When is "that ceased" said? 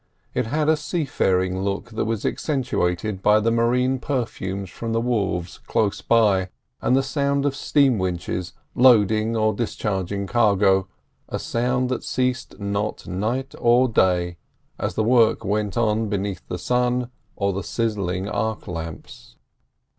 11.89-12.59